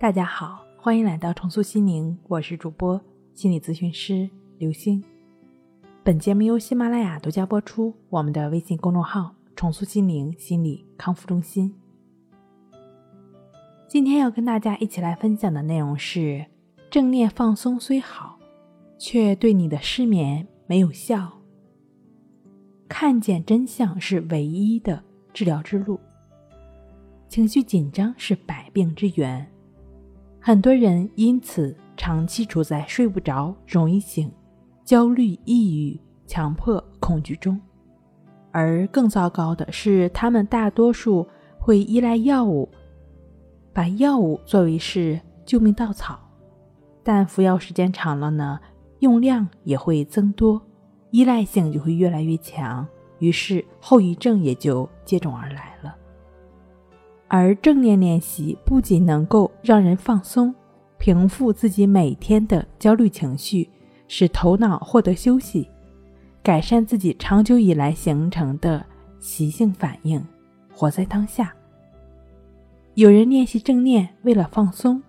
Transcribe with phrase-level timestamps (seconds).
[0.00, 3.00] 大家好，欢迎来到重塑心灵，我是主播
[3.34, 5.02] 心理咨询师刘星。
[6.04, 7.92] 本节目由喜马拉雅独家播出。
[8.08, 11.74] 我们的微信公众号“重塑心灵心理康复中心”。
[13.88, 16.46] 今天要跟大家一起来分享的内容是：
[16.88, 18.38] 正念放松虽好，
[18.98, 21.40] 却对你的失眠没有效。
[22.88, 25.02] 看见真相是唯一的
[25.34, 25.98] 治疗之路。
[27.26, 29.44] 情绪紧张是百病之源。
[30.40, 34.30] 很多人因此长期处在睡不着、容易醒、
[34.84, 37.60] 焦虑、抑郁、强迫、恐惧中，
[38.52, 41.26] 而更糟糕的是，他们大多数
[41.58, 42.68] 会依赖药物，
[43.72, 46.18] 把药物作为是救命稻草。
[47.02, 48.60] 但服药时间长了呢，
[49.00, 50.62] 用量也会增多，
[51.10, 52.86] 依赖性就会越来越强，
[53.18, 55.94] 于是后遗症也就接踵而来了。
[57.28, 60.54] 而正念练习不仅能够让人放松、
[60.96, 63.68] 平复自己每天的焦虑情绪，
[64.08, 65.68] 使头脑获得休息，
[66.42, 68.84] 改善自己长久以来形成的
[69.18, 70.24] 习性反应，
[70.72, 71.52] 活在当下。
[72.94, 75.00] 有人练习正念为了放松，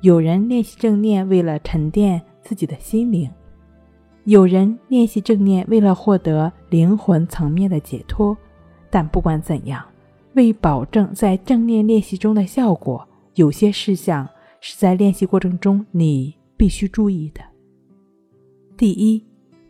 [0.00, 3.30] 有人练习正念为了沉淀自己的心灵，
[4.24, 8.36] 有人练习正念为了获得灵魂层面的解脱。
[8.90, 9.87] 但不管怎样。
[10.38, 14.26] 为保证在正念练习中的效果，有些事项
[14.60, 17.40] 是在练习过程中你必须注意的。
[18.76, 19.20] 第一，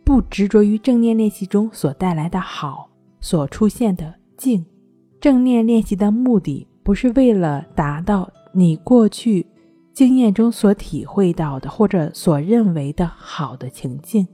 [0.03, 2.87] 不执着于正念练习中所带来的好，
[3.19, 4.63] 所出现的静。
[5.19, 9.43] 正念练习的目的不是为了达到你过去
[9.91, 14.27] 经验中所体会到的或者所认为的好的情境。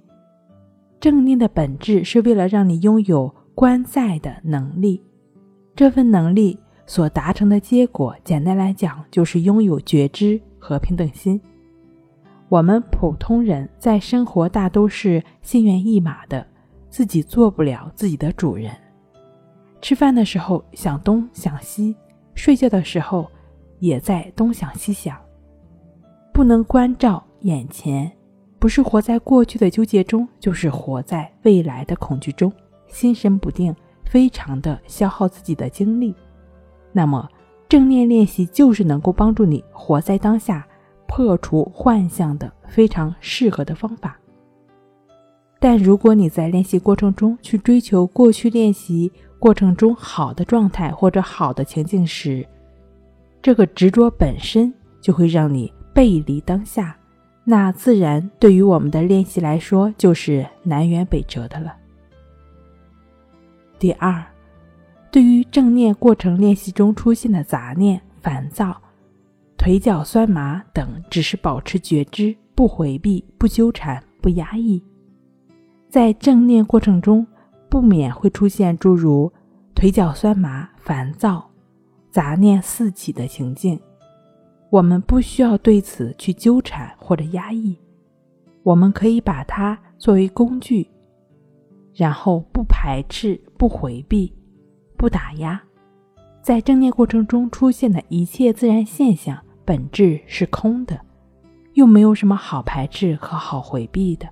[1.00, 5.02] 正念的本质是为了让你拥有观在的能力。
[5.76, 11.40] 这份能力所达成的结果，简单来讲，就是拥有觉知和平等心。
[12.48, 16.48] 我们普通人在生活大都是心猿意马的，
[16.90, 18.72] 自己做不了自己的主人。
[19.82, 21.94] 吃饭的时候想东想西，
[22.36, 23.30] 睡觉的时候
[23.80, 25.20] 也在东想西想，
[26.32, 28.10] 不能关照眼前，
[28.60, 32.50] 不是活在过去的纠结中，就是活在未来的恐惧中，
[32.88, 33.76] 心神不定。
[34.06, 36.16] 非常的消耗自己的精力，
[36.94, 37.28] 那么
[37.68, 40.66] 正念练习就是能够帮助你活在当下、
[41.08, 44.18] 破除幻象的非常适合的方法。
[45.60, 52.46] 但如果你在练习过程中去追求过去练习过程中好的状态或者好的情境时，
[53.42, 56.96] 这个执着本身就会让你背离当下，
[57.44, 61.76] 那自然对于我们的练习来说就是南辕北辙的了。
[63.86, 64.26] 第二，
[65.12, 68.82] 对于正念过程练习中出现的杂念、烦躁、
[69.60, 74.82] 腿脚酸麻等，只是保持觉知，不回避、不纠缠、不压抑。
[75.88, 77.28] 在正念过程中，
[77.70, 79.32] 不免会出现诸如
[79.76, 81.48] 腿脚酸麻、烦躁、
[82.10, 83.80] 杂念四起的情境。
[84.72, 87.78] 我们不需要对此去纠缠或者压抑，
[88.64, 90.90] 我们可以把它作为工具。
[91.96, 94.32] 然后不排斥、不回避、
[94.98, 95.60] 不打压，
[96.42, 101.00] 在正念过程中出现的一切自然现象，本质是空的，
[101.74, 104.28] 又没有什么好排斥和好回避的。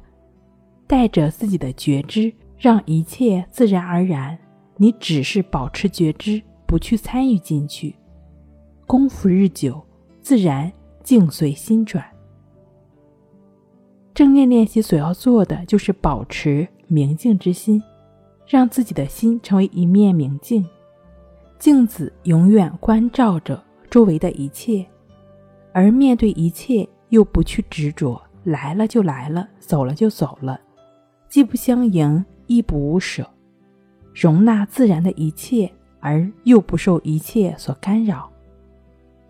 [0.85, 4.37] 带着自己的觉知，让一切自然而然。
[4.75, 7.95] 你只是保持觉知，不去参与进去。
[8.85, 9.81] 功夫日久，
[10.21, 10.69] 自然
[11.03, 12.03] 境随心转。
[14.13, 16.67] 正念练习所要做的，就是保持。
[16.87, 17.81] 明镜之心，
[18.45, 20.63] 让自己的心成为一面明镜，
[21.57, 23.59] 镜子永远关照着
[23.89, 24.85] 周围的一切，
[25.71, 30.59] 而面对一切又不去执着，来了就来了，走了就走了，
[31.27, 33.27] 既不相迎，亦不无舍，
[34.13, 38.29] 容纳自然的一切，而又不受一切所干扰，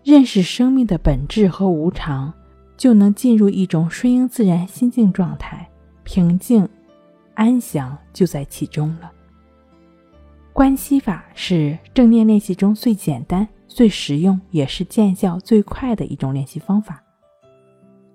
[0.02, 2.30] 认识生命的本质和无常，
[2.84, 5.66] 就能进入一种顺应自然心境状态，
[6.02, 6.68] 平静。
[7.32, 9.10] 安详就在其中了。
[10.52, 17.02] 关系法是正念练习中最简单、最实用，也是见效最快的一种练习方法。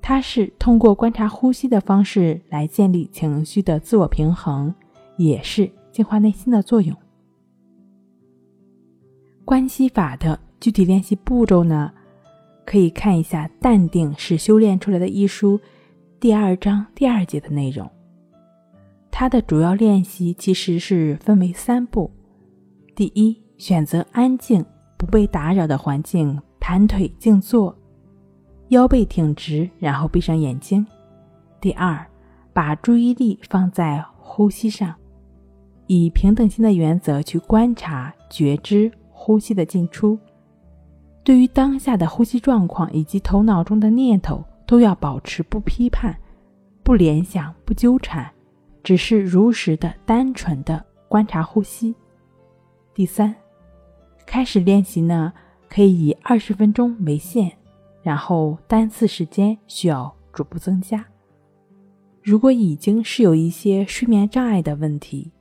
[0.03, 4.71] 它是通过观察呼吸的方式来建立情绪的自我平衡，
[5.17, 6.95] 也是净化内心的作用。
[9.43, 11.91] 关系法的具体练习步骤呢，
[12.69, 15.59] 可以看一下《淡定是修炼出来的》一书
[16.19, 17.89] 第二章第二节的内容。
[19.09, 22.11] 它的主要练习其实是分为三步：
[22.95, 24.63] 第一，选择安静、
[24.97, 27.75] 不被打扰的环境，盘腿静坐，
[28.67, 30.85] 腰背挺直，然后闭上眼睛。
[31.59, 32.05] 第二，
[32.53, 34.93] 把注意力放在呼吸上，
[35.87, 40.19] 以平等心的原则去观察、觉知呼吸的进出。
[41.29, 46.17] 对于当下的呼吸状况以及头脑中的念头，都要保持不批判、
[46.81, 48.27] 不联想、不纠缠，
[48.81, 51.93] 只是如实的、单纯的观察呼吸。
[52.95, 53.35] 第三，
[54.25, 55.31] 开始练习呢，
[55.69, 57.51] 可以以二十分钟为限，
[58.01, 61.05] 然后单次时间需要逐步增加。
[62.23, 65.31] 如果已经是有一些睡眠障碍的问题，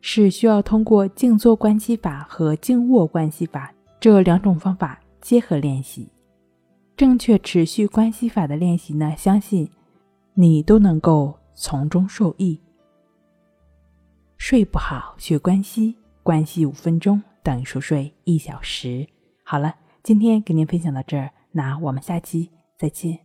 [0.00, 6.06] 是需要通过静坐观息法和静卧观息法这两种方法结合练习。
[6.94, 9.66] 正确持续关系法的练习呢，相信
[10.34, 12.60] 你都能够从中受益。
[14.36, 19.08] 睡不好学关系，关系五分钟等于熟睡一小时。
[19.42, 23.18] 好了，今天给您分享到这儿，那我们下期再见。